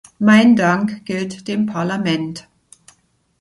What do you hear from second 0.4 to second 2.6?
Dank gilt dem Parlament.